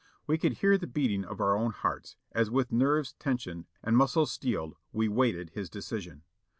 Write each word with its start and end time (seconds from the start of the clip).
We 0.25 0.39
could 0.39 0.53
hear 0.53 0.79
the 0.79 0.87
beating 0.87 1.23
of 1.23 1.39
our 1.39 1.55
own 1.55 1.69
hearts, 1.73 2.15
as 2.31 2.49
with 2.49 2.71
nerves 2.71 3.13
tensioned 3.19 3.65
and 3.83 3.95
muscles 3.95 4.31
steeled 4.31 4.75
we 4.91 5.07
waited 5.07 5.51
his 5.51 5.69
decision. 5.69 6.23